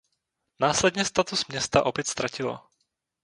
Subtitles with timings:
[0.59, 2.59] Následně status města opět ztratilo.